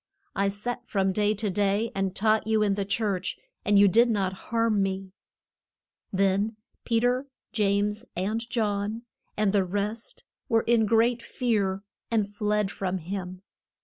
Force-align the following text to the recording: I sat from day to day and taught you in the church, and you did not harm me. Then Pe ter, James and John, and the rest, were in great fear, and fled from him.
I 0.35 0.49
sat 0.49 0.87
from 0.87 1.11
day 1.11 1.35
to 1.35 1.51
day 1.51 1.91
and 1.93 2.15
taught 2.15 2.47
you 2.47 2.63
in 2.63 2.73
the 2.73 2.85
church, 2.85 3.37
and 3.63 3.77
you 3.77 3.87
did 3.87 4.09
not 4.09 4.33
harm 4.49 4.81
me. 4.81 5.11
Then 6.11 6.55
Pe 6.85 7.01
ter, 7.01 7.27
James 7.51 8.03
and 8.15 8.39
John, 8.49 9.03
and 9.37 9.53
the 9.53 9.63
rest, 9.63 10.23
were 10.49 10.63
in 10.63 10.87
great 10.87 11.21
fear, 11.21 11.83
and 12.09 12.27
fled 12.33 12.71
from 12.71 12.97
him. 12.97 13.43